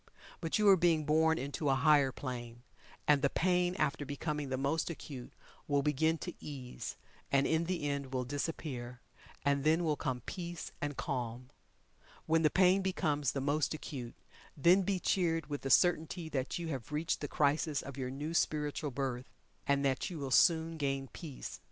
[0.39, 2.63] But you are being born into a higher plane,
[3.07, 5.31] and the pain after becoming the most acute
[5.67, 6.97] will begin to ease,
[7.31, 8.99] and in the end will disappear,
[9.45, 11.51] and then will come peace and calm.
[12.25, 14.15] When the pain becomes the most acute,
[14.57, 18.33] then be cheered with the certainty that you have reached the crisis of your new
[18.33, 19.29] spiritual birth,
[19.67, 21.59] and that you will soon gain peace.